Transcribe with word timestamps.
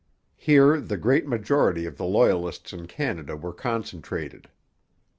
Here 0.35 0.79
the 0.81 0.97
great 0.97 1.27
majority 1.27 1.85
of 1.85 1.97
the 1.97 2.05
Loyalists 2.05 2.73
in 2.73 2.87
Canada 2.87 3.35
were 3.35 3.53
concentrated. 3.53 4.49